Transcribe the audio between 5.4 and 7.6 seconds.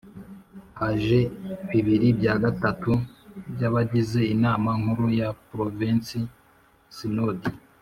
Provensi Sinodi